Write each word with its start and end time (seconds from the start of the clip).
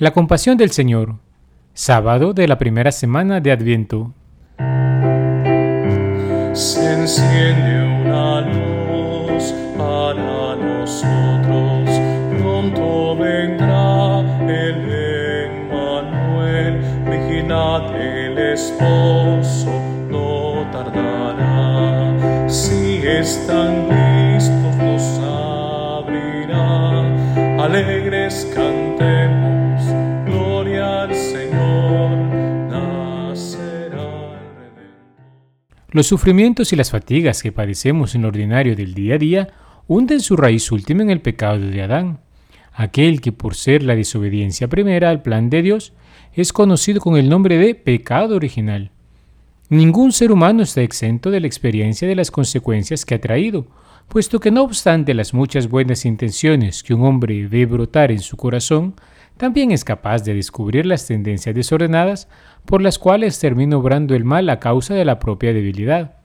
La 0.00 0.12
compasión 0.12 0.56
del 0.56 0.70
Señor, 0.70 1.16
sábado 1.74 2.32
de 2.32 2.48
la 2.48 2.56
primera 2.56 2.90
semana 2.90 3.38
de 3.38 3.52
Adviento. 3.52 4.14
Se 6.54 6.94
enciende 6.94 8.00
una 8.00 8.40
luz 8.40 9.54
para 9.76 10.56
nosotros, 10.56 11.90
pronto 12.38 13.14
vendrá 13.18 14.20
el 14.48 14.88
Emmanuel, 15.68 16.80
vigilad 17.04 17.94
el 17.94 18.38
esposo, 18.38 19.70
no 20.08 20.66
tardará, 20.72 22.48
si 22.48 23.02
están 23.06 23.86
listos 23.90 24.76
nos 24.78 25.20
abrirá, 26.08 27.04
alegres 27.62 28.50
cantemos 28.54 29.49
Los 35.92 36.06
sufrimientos 36.06 36.72
y 36.72 36.76
las 36.76 36.92
fatigas 36.92 37.42
que 37.42 37.50
padecemos 37.50 38.14
en 38.14 38.22
lo 38.22 38.28
ordinario 38.28 38.76
del 38.76 38.94
día 38.94 39.16
a 39.16 39.18
día 39.18 39.48
hunden 39.88 40.20
su 40.20 40.36
raíz 40.36 40.70
última 40.70 41.02
en 41.02 41.10
el 41.10 41.20
pecado 41.20 41.58
de 41.58 41.82
Adán, 41.82 42.20
aquel 42.72 43.20
que 43.20 43.32
por 43.32 43.56
ser 43.56 43.82
la 43.82 43.96
desobediencia 43.96 44.68
primera 44.68 45.10
al 45.10 45.22
plan 45.22 45.50
de 45.50 45.62
Dios 45.62 45.92
es 46.32 46.52
conocido 46.52 47.00
con 47.00 47.16
el 47.16 47.28
nombre 47.28 47.58
de 47.58 47.74
pecado 47.74 48.36
original. 48.36 48.92
Ningún 49.68 50.12
ser 50.12 50.30
humano 50.30 50.62
está 50.62 50.80
exento 50.80 51.32
de 51.32 51.40
la 51.40 51.48
experiencia 51.48 52.06
de 52.06 52.14
las 52.14 52.30
consecuencias 52.30 53.04
que 53.04 53.16
ha 53.16 53.20
traído, 53.20 53.66
puesto 54.06 54.38
que 54.38 54.52
no 54.52 54.62
obstante 54.62 55.12
las 55.12 55.34
muchas 55.34 55.68
buenas 55.68 56.04
intenciones 56.04 56.84
que 56.84 56.94
un 56.94 57.04
hombre 57.04 57.48
ve 57.48 57.66
brotar 57.66 58.12
en 58.12 58.20
su 58.20 58.36
corazón, 58.36 58.94
también 59.40 59.72
es 59.72 59.84
capaz 59.84 60.22
de 60.22 60.34
descubrir 60.34 60.84
las 60.84 61.06
tendencias 61.06 61.54
desordenadas 61.54 62.28
por 62.66 62.82
las 62.82 62.98
cuales 62.98 63.40
termina 63.40 63.78
obrando 63.78 64.14
el 64.14 64.22
mal 64.22 64.50
a 64.50 64.60
causa 64.60 64.92
de 64.92 65.06
la 65.06 65.18
propia 65.18 65.54
debilidad. 65.54 66.16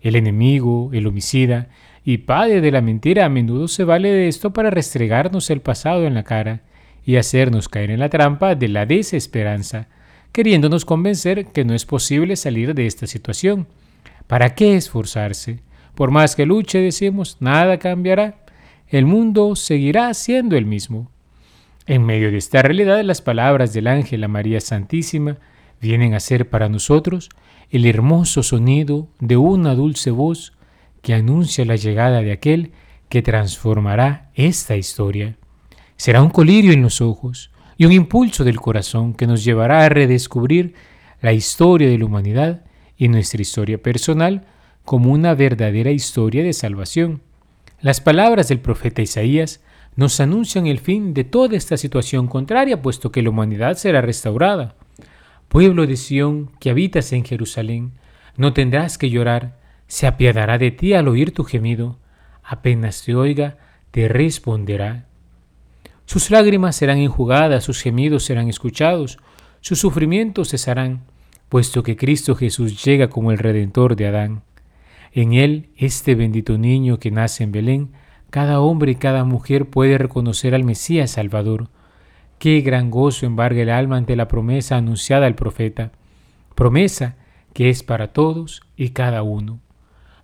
El 0.00 0.14
enemigo, 0.14 0.90
el 0.92 1.08
homicida 1.08 1.70
y 2.04 2.18
padre 2.18 2.60
de 2.60 2.70
la 2.70 2.80
mentira 2.80 3.24
a 3.24 3.28
menudo 3.28 3.66
se 3.66 3.82
vale 3.82 4.12
de 4.12 4.28
esto 4.28 4.52
para 4.52 4.70
restregarnos 4.70 5.50
el 5.50 5.60
pasado 5.60 6.06
en 6.06 6.14
la 6.14 6.22
cara 6.22 6.60
y 7.04 7.16
hacernos 7.16 7.68
caer 7.68 7.90
en 7.90 7.98
la 7.98 8.10
trampa 8.10 8.54
de 8.54 8.68
la 8.68 8.86
desesperanza, 8.86 9.88
queriéndonos 10.30 10.84
convencer 10.84 11.46
que 11.46 11.64
no 11.64 11.74
es 11.74 11.84
posible 11.84 12.36
salir 12.36 12.76
de 12.76 12.86
esta 12.86 13.08
situación. 13.08 13.66
¿Para 14.28 14.54
qué 14.54 14.76
esforzarse? 14.76 15.58
Por 15.96 16.12
más 16.12 16.36
que 16.36 16.46
luche, 16.46 16.78
decimos, 16.78 17.38
nada 17.40 17.80
cambiará. 17.80 18.36
El 18.86 19.04
mundo 19.04 19.56
seguirá 19.56 20.14
siendo 20.14 20.56
el 20.56 20.64
mismo. 20.64 21.10
En 21.86 22.04
medio 22.04 22.30
de 22.30 22.38
esta 22.38 22.62
realidad, 22.62 23.02
las 23.02 23.22
palabras 23.22 23.72
del 23.72 23.88
ángel 23.88 24.22
a 24.22 24.28
María 24.28 24.60
Santísima 24.60 25.38
vienen 25.80 26.14
a 26.14 26.20
ser 26.20 26.48
para 26.48 26.68
nosotros 26.68 27.28
el 27.70 27.86
hermoso 27.86 28.44
sonido 28.44 29.08
de 29.18 29.36
una 29.36 29.74
dulce 29.74 30.12
voz 30.12 30.52
que 31.00 31.14
anuncia 31.14 31.64
la 31.64 31.74
llegada 31.74 32.22
de 32.22 32.30
aquel 32.30 32.72
que 33.08 33.22
transformará 33.22 34.30
esta 34.34 34.76
historia. 34.76 35.36
Será 35.96 36.22
un 36.22 36.30
colirio 36.30 36.72
en 36.72 36.82
los 36.82 37.00
ojos 37.00 37.50
y 37.76 37.84
un 37.84 37.92
impulso 37.92 38.44
del 38.44 38.60
corazón 38.60 39.12
que 39.12 39.26
nos 39.26 39.42
llevará 39.42 39.84
a 39.84 39.88
redescubrir 39.88 40.74
la 41.20 41.32
historia 41.32 41.88
de 41.88 41.98
la 41.98 42.04
humanidad 42.04 42.62
y 42.96 43.08
nuestra 43.08 43.42
historia 43.42 43.82
personal 43.82 44.46
como 44.84 45.10
una 45.10 45.34
verdadera 45.34 45.90
historia 45.90 46.44
de 46.44 46.52
salvación. 46.52 47.22
Las 47.80 48.00
palabras 48.00 48.48
del 48.48 48.60
profeta 48.60 49.02
Isaías 49.02 49.60
nos 49.94 50.20
anuncian 50.20 50.66
el 50.66 50.78
fin 50.78 51.14
de 51.14 51.24
toda 51.24 51.56
esta 51.56 51.76
situación 51.76 52.26
contraria, 52.26 52.80
puesto 52.80 53.12
que 53.12 53.22
la 53.22 53.30
humanidad 53.30 53.76
será 53.76 54.00
restaurada. 54.00 54.74
Pueblo 55.48 55.86
de 55.86 55.96
Sión, 55.96 56.50
que 56.60 56.70
habitas 56.70 57.12
en 57.12 57.24
Jerusalén, 57.24 57.92
no 58.36 58.52
tendrás 58.54 58.96
que 58.96 59.10
llorar, 59.10 59.58
se 59.86 60.06
apiadará 60.06 60.56
de 60.56 60.70
ti 60.70 60.94
al 60.94 61.08
oír 61.08 61.32
tu 61.32 61.44
gemido, 61.44 61.98
apenas 62.42 63.02
te 63.04 63.14
oiga, 63.14 63.58
te 63.90 64.08
responderá. 64.08 65.04
Sus 66.06 66.30
lágrimas 66.30 66.76
serán 66.76 66.98
enjugadas, 66.98 67.64
sus 67.64 67.82
gemidos 67.82 68.24
serán 68.24 68.48
escuchados, 68.48 69.18
sus 69.60 69.78
sufrimientos 69.78 70.48
cesarán, 70.48 71.02
puesto 71.50 71.82
que 71.82 71.96
Cristo 71.96 72.34
Jesús 72.34 72.82
llega 72.82 73.08
como 73.08 73.30
el 73.30 73.38
Redentor 73.38 73.94
de 73.94 74.06
Adán. 74.06 74.42
En 75.12 75.34
él, 75.34 75.68
este 75.76 76.14
bendito 76.14 76.56
niño 76.56 76.98
que 76.98 77.10
nace 77.10 77.44
en 77.44 77.52
Belén, 77.52 77.92
cada 78.32 78.62
hombre 78.62 78.92
y 78.92 78.94
cada 78.94 79.24
mujer 79.24 79.68
puede 79.68 79.98
reconocer 79.98 80.54
al 80.54 80.64
Mesías 80.64 81.10
Salvador. 81.10 81.68
Qué 82.38 82.62
gran 82.62 82.90
gozo 82.90 83.26
embarga 83.26 83.60
el 83.60 83.68
alma 83.68 83.98
ante 83.98 84.16
la 84.16 84.26
promesa 84.26 84.78
anunciada 84.78 85.26
al 85.26 85.34
profeta, 85.34 85.92
promesa 86.54 87.16
que 87.52 87.68
es 87.68 87.82
para 87.82 88.14
todos 88.14 88.62
y 88.74 88.88
cada 88.88 89.22
uno. 89.22 89.60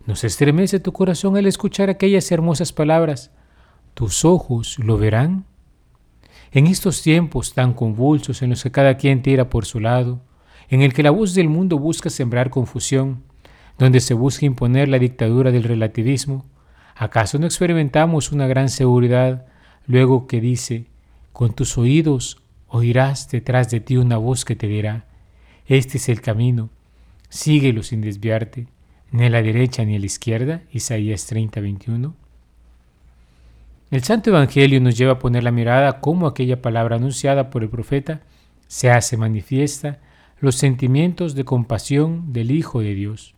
¿Nos 0.07 0.25
estremece 0.25 0.81
tu 0.81 0.91
corazón 0.95 1.37
al 1.37 1.45
escuchar 1.45 1.91
aquellas 1.91 2.33
hermosas 2.33 2.73
palabras? 2.73 3.31
¿Tus 3.93 4.25
ojos 4.25 4.79
lo 4.79 4.97
verán? 4.97 5.45
En 6.51 6.67
estos 6.67 7.03
tiempos 7.03 7.53
tan 7.53 7.75
convulsos 7.75 8.41
en 8.41 8.49
los 8.49 8.63
que 8.63 8.71
cada 8.71 8.97
quien 8.97 9.21
tira 9.21 9.51
por 9.51 9.67
su 9.67 9.81
lado, 9.81 10.23
en 10.71 10.81
el 10.81 10.95
que 10.95 11.03
la 11.03 11.11
voz 11.11 11.35
del 11.35 11.51
mundo 11.51 11.79
busca 11.79 12.09
sembrar 12.09 12.49
confusión, 12.49 13.23
donde 13.77 14.01
se 14.01 14.15
busca 14.15 14.47
imponer 14.47 14.89
la 14.89 14.99
dictadura 14.99 15.53
del 15.53 15.65
relativismo, 15.65 16.47
¿Acaso 16.99 17.39
no 17.39 17.47
experimentamos 17.47 18.33
una 18.33 18.49
gran 18.49 18.69
seguridad 18.69 19.47
luego 19.87 20.27
que 20.27 20.41
dice, 20.41 20.87
con 21.33 21.55
tus 21.55 21.79
oídos 21.79 22.43
oirás 22.67 23.31
detrás 23.31 23.71
de 23.71 23.79
ti 23.79 23.97
una 23.97 24.17
voz 24.17 24.45
que 24.45 24.57
te 24.57 24.67
dirá, 24.67 25.05
este 25.69 25.99
es 25.99 26.09
el 26.09 26.21
camino, 26.21 26.71
síguelo 27.29 27.85
sin 27.85 28.01
desviarte, 28.01 28.67
ni 29.13 29.27
a 29.27 29.31
la 29.31 29.43
derecha 29.43 29.85
ni 29.85 29.95
a 29.95 29.99
la 30.01 30.07
izquierda, 30.07 30.63
Isaías 30.73 31.27
30, 31.27 31.61
21? 31.61 32.15
El 33.93 34.03
Santo 34.03 34.31
Evangelio 34.31 34.81
nos 34.81 34.99
lleva 34.99 35.13
a 35.13 35.19
poner 35.21 35.45
la 35.45 35.53
mirada 35.53 36.01
cómo 36.01 36.27
aquella 36.27 36.61
palabra 36.61 36.97
anunciada 36.97 37.49
por 37.49 37.63
el 37.63 37.71
profeta 37.71 38.23
se 38.67 38.91
hace 38.91 39.17
manifiesta 39.17 40.01
los 40.41 40.57
sentimientos 40.57 41.37
de 41.37 41.45
compasión 41.45 42.33
del 42.33 42.51
Hijo 42.51 42.81
de 42.81 42.95
Dios. 42.95 43.37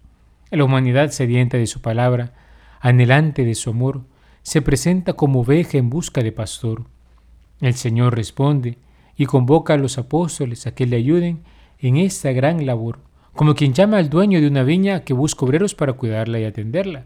La 0.50 0.64
humanidad 0.64 1.10
sedienta 1.10 1.58
de 1.58 1.66
su 1.66 1.82
palabra 1.82 2.32
anhelante 2.80 3.44
de 3.44 3.54
su 3.54 3.70
amor, 3.70 4.02
se 4.42 4.62
presenta 4.62 5.12
como 5.12 5.40
oveja 5.40 5.78
en 5.78 5.90
busca 5.90 6.22
de 6.22 6.32
pastor. 6.32 6.84
El 7.60 7.74
Señor 7.74 8.16
responde 8.16 8.78
y 9.16 9.26
convoca 9.26 9.74
a 9.74 9.76
los 9.76 9.98
apóstoles 9.98 10.66
a 10.66 10.74
que 10.74 10.86
le 10.86 10.96
ayuden 10.96 11.42
en 11.78 11.98
esta 11.98 12.32
gran 12.32 12.64
labor, 12.64 12.98
como 13.34 13.54
quien 13.54 13.74
llama 13.74 13.98
al 13.98 14.10
dueño 14.10 14.40
de 14.40 14.48
una 14.48 14.62
viña 14.62 15.04
que 15.04 15.12
busca 15.12 15.44
obreros 15.44 15.74
para 15.74 15.92
cuidarla 15.92 16.40
y 16.40 16.44
atenderla. 16.44 17.04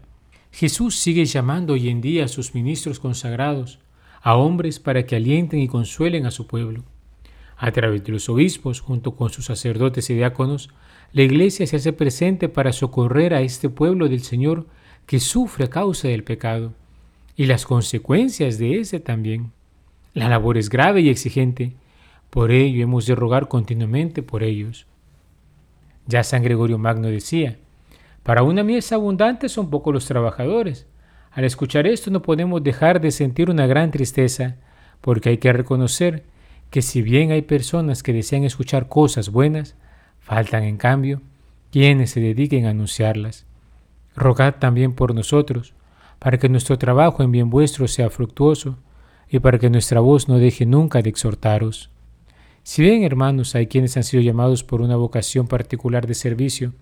Jesús 0.51 0.95
sigue 0.95 1.25
llamando 1.25 1.73
hoy 1.73 1.89
en 1.89 1.99
día 1.99 2.25
a 2.25 2.29
sus 2.29 2.55
ministros 2.55 2.99
consagrados, 3.01 3.79
a 4.21 4.37
hombres 4.37 4.79
para 4.79 5.05
que 5.05 5.17
alienten 5.17 5.59
y 5.59 5.67
consuelen 5.67 6.25
a 6.25 6.31
su 6.31 6.47
pueblo. 6.47 6.83
A 7.57 7.71
través 7.71 8.03
de 8.03 8.13
los 8.13 8.29
obispos, 8.29 8.79
junto 8.79 9.15
con 9.15 9.29
sus 9.29 9.45
sacerdotes 9.45 10.09
y 10.09 10.13
diáconos, 10.13 10.69
la 11.11 11.23
Iglesia 11.23 11.67
se 11.67 11.75
hace 11.75 11.93
presente 11.93 12.49
para 12.49 12.73
socorrer 12.73 13.33
a 13.33 13.41
este 13.41 13.69
pueblo 13.69 14.09
del 14.09 14.21
Señor 14.21 14.67
que 15.05 15.19
sufre 15.19 15.65
a 15.65 15.69
causa 15.69 16.07
del 16.07 16.23
pecado 16.23 16.73
y 17.35 17.45
las 17.45 17.65
consecuencias 17.65 18.57
de 18.57 18.79
ese 18.79 18.99
también. 18.99 19.51
La 20.13 20.29
labor 20.29 20.57
es 20.57 20.69
grave 20.69 21.01
y 21.01 21.09
exigente, 21.09 21.73
por 22.29 22.51
ello 22.51 22.83
hemos 22.83 23.05
de 23.05 23.15
rogar 23.15 23.47
continuamente 23.47 24.23
por 24.23 24.43
ellos. 24.43 24.87
Ya 26.07 26.23
San 26.23 26.43
Gregorio 26.43 26.77
Magno 26.77 27.07
decía, 27.07 27.57
para 28.23 28.43
una 28.43 28.63
mies 28.63 28.91
abundante 28.91 29.49
son 29.49 29.69
pocos 29.69 29.93
los 29.93 30.05
trabajadores. 30.05 30.87
Al 31.31 31.43
escuchar 31.43 31.85
esto 31.85 32.09
no 32.11 32.21
podemos 32.21 32.63
dejar 32.63 33.01
de 33.01 33.11
sentir 33.11 33.49
una 33.49 33.67
gran 33.67 33.91
tristeza, 33.91 34.55
porque 35.01 35.29
hay 35.29 35.37
que 35.37 35.53
reconocer 35.53 36.23
que 36.69 36.81
si 36.81 37.01
bien 37.01 37.31
hay 37.31 37.41
personas 37.41 38.03
que 38.03 38.13
desean 38.13 38.43
escuchar 38.43 38.87
cosas 38.87 39.29
buenas, 39.29 39.75
faltan 40.19 40.63
en 40.63 40.77
cambio 40.77 41.21
quienes 41.71 42.11
se 42.11 42.19
dediquen 42.19 42.65
a 42.65 42.71
anunciarlas. 42.71 43.45
Rogad 44.15 44.55
también 44.55 44.93
por 44.93 45.13
nosotros, 45.13 45.73
para 46.19 46.37
que 46.37 46.49
nuestro 46.49 46.77
trabajo 46.77 47.23
en 47.23 47.31
bien 47.31 47.49
vuestro 47.49 47.87
sea 47.87 48.09
fructuoso, 48.09 48.77
y 49.29 49.39
para 49.39 49.59
que 49.59 49.69
nuestra 49.69 49.99
voz 49.99 50.27
no 50.27 50.37
deje 50.37 50.65
nunca 50.65 51.01
de 51.01 51.09
exhortaros. 51.09 51.89
Si 52.63 52.81
bien, 52.81 53.03
hermanos, 53.03 53.55
hay 53.55 53.67
quienes 53.67 53.97
han 53.97 54.03
sido 54.03 54.23
llamados 54.23 54.63
por 54.63 54.81
una 54.81 54.95
vocación 54.95 55.47
particular 55.47 56.07
de 56.07 56.15
servicio 56.15 56.73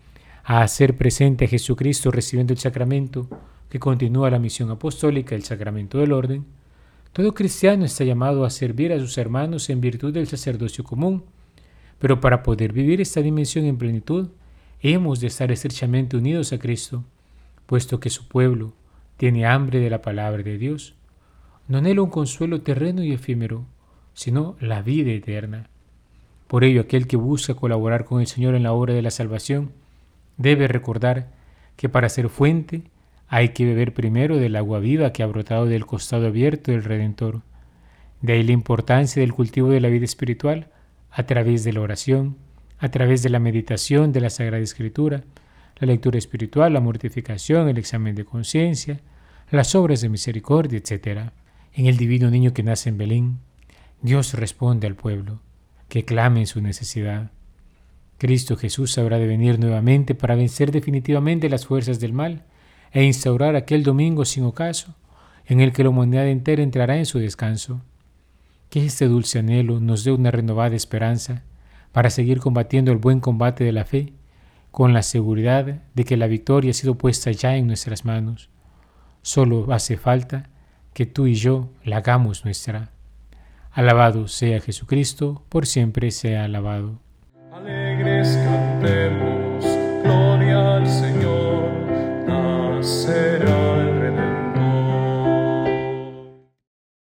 a 0.43 0.61
hacer 0.61 0.95
presente 0.97 1.45
a 1.45 1.47
Jesucristo 1.47 2.11
recibiendo 2.11 2.53
el 2.53 2.59
sacramento 2.59 3.27
que 3.69 3.79
continúa 3.79 4.29
la 4.29 4.39
misión 4.39 4.69
apostólica, 4.71 5.35
el 5.35 5.43
sacramento 5.43 5.97
del 5.97 6.11
orden, 6.11 6.45
todo 7.11 7.33
cristiano 7.33 7.85
está 7.85 8.03
llamado 8.03 8.45
a 8.45 8.49
servir 8.49 8.91
a 8.91 8.99
sus 8.99 9.17
hermanos 9.17 9.69
en 9.69 9.81
virtud 9.81 10.13
del 10.13 10.27
sacerdocio 10.27 10.83
común, 10.83 11.25
pero 11.99 12.19
para 12.19 12.43
poder 12.43 12.73
vivir 12.73 13.01
esta 13.01 13.21
dimensión 13.21 13.65
en 13.65 13.77
plenitud, 13.77 14.29
hemos 14.81 15.19
de 15.19 15.27
estar 15.27 15.51
estrechamente 15.51 16.17
unidos 16.17 16.53
a 16.53 16.59
Cristo 16.59 17.03
puesto 17.65 17.99
que 17.99 18.09
su 18.09 18.27
pueblo 18.27 18.73
tiene 19.17 19.45
hambre 19.45 19.79
de 19.79 19.89
la 19.89 20.01
palabra 20.01 20.43
de 20.43 20.57
Dios. 20.57 20.95
No 21.67 21.77
anhela 21.77 22.01
un 22.01 22.09
consuelo 22.09 22.61
terreno 22.61 23.03
y 23.03 23.13
efímero, 23.13 23.65
sino 24.13 24.55
la 24.59 24.81
vida 24.81 25.11
eterna. 25.11 25.69
Por 26.47 26.63
ello, 26.63 26.81
aquel 26.81 27.07
que 27.07 27.17
busca 27.17 27.55
colaborar 27.55 28.05
con 28.05 28.21
el 28.21 28.27
Señor 28.27 28.55
en 28.55 28.63
la 28.63 28.73
obra 28.73 28.93
de 28.93 29.01
la 29.01 29.11
salvación 29.11 29.71
debe 30.37 30.67
recordar 30.67 31.29
que 31.75 31.89
para 31.89 32.09
ser 32.09 32.29
fuente 32.29 32.83
hay 33.27 33.49
que 33.49 33.65
beber 33.65 33.93
primero 33.93 34.37
del 34.37 34.55
agua 34.55 34.79
viva 34.79 35.11
que 35.11 35.23
ha 35.23 35.27
brotado 35.27 35.65
del 35.65 35.85
costado 35.85 36.27
abierto 36.27 36.71
del 36.71 36.83
Redentor. 36.83 37.41
De 38.21 38.33
ahí 38.33 38.43
la 38.43 38.51
importancia 38.51 39.21
del 39.21 39.33
cultivo 39.33 39.69
de 39.69 39.81
la 39.81 39.89
vida 39.89 40.05
espiritual 40.05 40.67
a 41.09 41.23
través 41.23 41.63
de 41.63 41.73
la 41.73 41.81
oración, 41.81 42.37
a 42.77 42.89
través 42.89 43.23
de 43.23 43.29
la 43.29 43.39
meditación 43.39 44.11
de 44.11 44.21
la 44.21 44.29
Sagrada 44.29 44.63
Escritura, 44.63 45.23
la 45.85 45.91
lectura 45.93 46.17
espiritual, 46.17 46.71
la 46.71 46.79
mortificación, 46.79 47.67
el 47.67 47.77
examen 47.77 48.15
de 48.15 48.23
conciencia, 48.23 49.01
las 49.51 49.75
obras 49.75 49.99
de 50.01 50.09
misericordia, 50.09 50.79
etc. 50.79 51.31
En 51.73 51.87
el 51.87 51.97
divino 51.97 52.29
niño 52.29 52.53
que 52.53 52.63
nace 52.63 52.89
en 52.89 52.97
Belén, 52.97 53.39
Dios 54.01 54.33
responde 54.33 54.87
al 54.87 54.95
pueblo 54.95 55.39
que 55.89 56.05
clame 56.05 56.39
en 56.39 56.47
su 56.47 56.61
necesidad. 56.61 57.31
Cristo 58.17 58.55
Jesús 58.55 58.97
habrá 58.97 59.19
de 59.19 59.27
venir 59.27 59.59
nuevamente 59.59 60.15
para 60.15 60.35
vencer 60.35 60.71
definitivamente 60.71 61.49
las 61.49 61.65
fuerzas 61.65 61.99
del 61.99 62.13
mal 62.13 62.45
e 62.93 63.03
instaurar 63.03 63.55
aquel 63.55 63.83
domingo 63.83 64.23
sin 64.23 64.45
ocaso 64.45 64.95
en 65.45 65.59
el 65.59 65.73
que 65.73 65.83
la 65.83 65.89
humanidad 65.89 66.27
entera 66.27 66.63
entrará 66.63 66.97
en 66.97 67.05
su 67.05 67.19
descanso. 67.19 67.81
Que 68.69 68.85
este 68.85 69.07
dulce 69.07 69.39
anhelo 69.39 69.81
nos 69.81 70.05
dé 70.05 70.13
una 70.13 70.31
renovada 70.31 70.75
esperanza 70.75 71.43
para 71.91 72.09
seguir 72.09 72.39
combatiendo 72.39 72.91
el 72.91 72.97
buen 72.97 73.19
combate 73.19 73.65
de 73.65 73.73
la 73.73 73.83
fe, 73.83 74.13
con 74.73 74.91
la 74.91 75.03
seguridad 75.03 75.83
de 75.93 76.03
que 76.03 76.17
la 76.17 76.25
victoria 76.25 76.71
ha 76.71 76.73
sido 76.73 76.95
puesta 76.95 77.29
ya 77.29 77.55
en 77.55 77.67
nuestras 77.67 78.05
manos. 78.05 78.49
Solo 79.21 79.71
hace 79.71 79.97
falta 79.97 80.49
que 80.95 81.05
tú 81.05 81.27
y 81.27 81.35
yo 81.35 81.69
la 81.83 81.97
hagamos 81.97 82.43
nuestra. 82.43 82.89
Alabado 83.71 84.27
sea 84.27 84.59
Jesucristo, 84.61 85.45
por 85.47 85.67
siempre 85.67 86.09
sea 86.09 86.45
alabado. 86.45 86.99